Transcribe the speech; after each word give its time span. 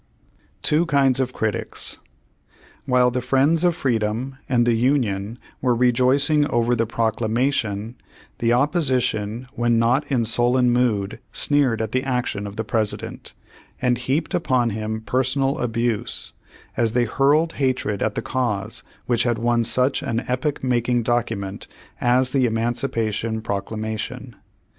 TWO 0.63 0.87
KINDS 0.87 1.19
OF 1.19 1.31
CRITICS 1.31 1.99
While 2.87 3.11
the 3.11 3.21
friends 3.21 3.63
of 3.63 3.75
Freedom 3.75 4.35
and 4.49 4.65
the 4.65 4.73
Union 4.73 5.37
were 5.61 5.75
rejoicing 5.75 6.47
over 6.47 6.75
the 6.75 6.87
Proclamation, 6.87 7.97
the 8.39 8.49
opposi 8.49 8.99
tion 8.99 9.47
when 9.53 9.77
not 9.77 10.11
in 10.11 10.25
sullen 10.25 10.71
mood 10.71 11.19
sneered 11.31 11.83
at 11.83 11.91
the 11.91 12.01
action 12.01 12.47
of 12.47 12.55
the 12.55 12.63
President, 12.63 13.35
and 13.79 13.99
heaped 13.99 14.33
upon 14.33 14.71
him 14.71 15.01
personal 15.01 15.59
abuse, 15.59 16.33
as 16.75 16.93
they 16.93 17.05
hurled 17.05 17.53
hatred 17.61 18.01
at 18.01 18.15
the 18.15 18.23
cause 18.23 18.81
which 19.05 19.21
had 19.21 19.37
won 19.37 19.63
such 19.63 20.01
an 20.01 20.21
epoch 20.27 20.63
making 20.63 21.03
document 21.03 21.67
as 22.01 22.31
the 22.31 22.47
Emancipation 22.47 23.39
Proclamation. 23.39 24.35